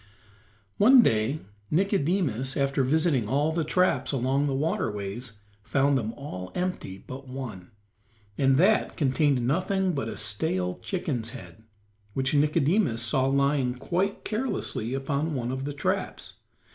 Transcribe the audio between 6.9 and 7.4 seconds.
but